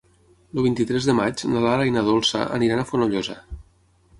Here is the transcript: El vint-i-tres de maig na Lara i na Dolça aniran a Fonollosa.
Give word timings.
El 0.53 0.61
vint-i-tres 0.67 1.07
de 1.09 1.13
maig 1.19 1.43
na 1.55 1.61
Lara 1.65 1.85
i 1.91 1.93
na 1.99 2.03
Dolça 2.09 2.43
aniran 2.59 2.83
a 2.85 2.87
Fonollosa. 2.93 3.37